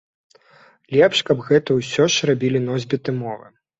Лепш, 0.95 1.21
каб 1.27 1.37
гэта 1.49 1.77
ўсё 1.81 2.07
ж 2.15 2.31
рабілі 2.31 2.59
носьбіты 2.67 3.17
мовы. 3.23 3.47